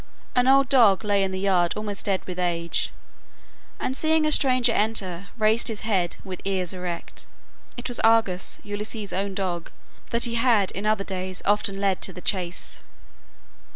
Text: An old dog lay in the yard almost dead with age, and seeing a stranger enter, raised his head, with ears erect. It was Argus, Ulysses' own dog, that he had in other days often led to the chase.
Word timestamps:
An 0.35 0.47
old 0.47 0.67
dog 0.67 1.03
lay 1.03 1.21
in 1.21 1.29
the 1.29 1.39
yard 1.39 1.75
almost 1.77 2.05
dead 2.05 2.25
with 2.25 2.39
age, 2.39 2.91
and 3.79 3.95
seeing 3.95 4.25
a 4.25 4.31
stranger 4.31 4.71
enter, 4.71 5.27
raised 5.37 5.67
his 5.67 5.81
head, 5.81 6.17
with 6.23 6.41
ears 6.43 6.73
erect. 6.73 7.27
It 7.77 7.87
was 7.87 7.99
Argus, 7.99 8.59
Ulysses' 8.63 9.13
own 9.13 9.35
dog, 9.35 9.69
that 10.09 10.23
he 10.25 10.33
had 10.33 10.71
in 10.71 10.87
other 10.87 11.03
days 11.03 11.43
often 11.45 11.79
led 11.79 12.01
to 12.01 12.13
the 12.13 12.19
chase. 12.19 12.81